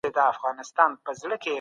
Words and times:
تاسي 0.01 0.07
ولي 0.07 0.19
داسي 0.19 0.39
خوابدي 0.41 0.61
یاست 0.61 0.79
څه 1.05 1.11
سوي 1.19 1.35
دي؟ 1.43 1.49